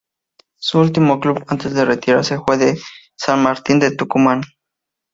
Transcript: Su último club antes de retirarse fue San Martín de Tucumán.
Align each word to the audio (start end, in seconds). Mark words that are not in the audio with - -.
Su 0.57 0.79
último 0.79 1.19
club 1.19 1.45
antes 1.47 1.75
de 1.75 1.85
retirarse 1.85 2.39
fue 2.39 2.75
San 3.15 3.43
Martín 3.43 3.77
de 3.79 3.95
Tucumán. 3.95 4.41